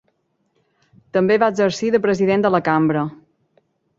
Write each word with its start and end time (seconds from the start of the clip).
També 1.17 1.37
va 1.43 1.51
exercir 1.53 1.91
de 1.97 2.01
president 2.07 2.47
de 2.47 2.53
la 2.57 2.65
Cambra. 2.71 3.07